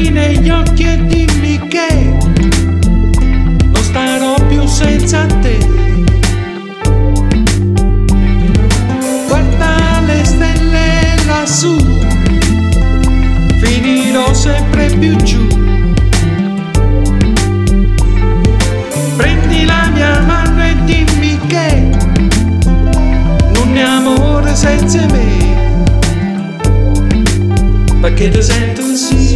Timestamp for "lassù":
11.26-11.76